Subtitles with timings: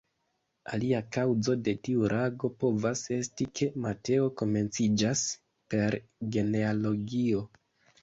[0.77, 5.25] Alia kaŭzo de tiu rango povas esti, ke Mateo komenciĝas
[5.77, 6.03] per
[6.37, 7.51] genealogio.